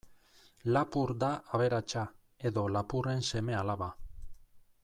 [0.75, 2.07] Lapur da aberatsa,
[2.51, 3.95] edo lapurren seme-alaba.